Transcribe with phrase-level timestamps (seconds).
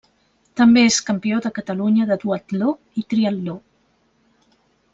[0.59, 3.59] També és campió de Catalunya de duatló i triatló.